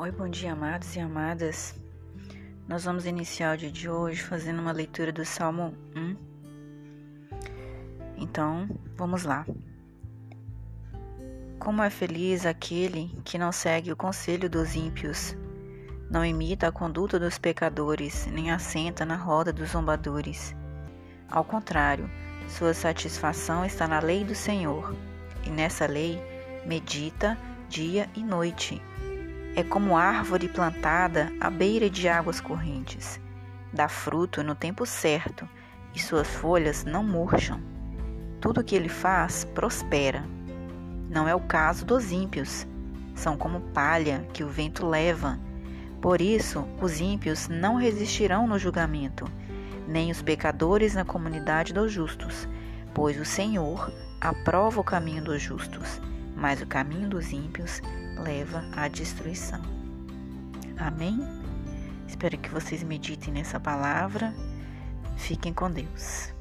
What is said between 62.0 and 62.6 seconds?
Espero que